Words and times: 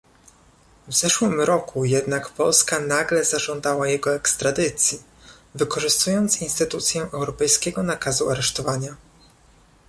W 0.87 0.93
zeszłym 0.95 1.41
roku 1.41 1.85
jednak 1.85 2.29
Polska 2.29 2.79
nagle 2.79 3.25
zażądała 3.25 3.87
jego 3.87 4.15
ekstradycji, 4.15 5.01
wykorzystując 5.55 6.41
instytucję 6.41 7.01
europejskiego 7.11 7.83
nakazu 7.83 8.29
aresztowania 8.29 8.95